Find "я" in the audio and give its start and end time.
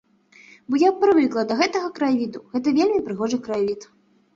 0.83-0.89